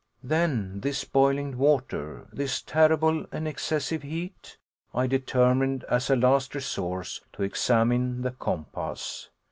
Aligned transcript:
Then 0.23 0.79
this 0.79 1.03
boiling 1.03 1.59
water, 1.59 2.27
this 2.33 2.63
terrible 2.63 3.27
and 3.31 3.47
excessive 3.47 4.01
heat? 4.01 4.57
I 4.95 5.05
determined 5.05 5.83
as 5.91 6.09
a 6.09 6.15
last 6.15 6.55
resource 6.55 7.21
to 7.33 7.43
examine 7.43 8.23
the 8.23 8.31
compass. 8.31 9.29